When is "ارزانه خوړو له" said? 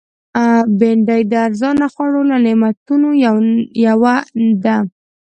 1.47-2.37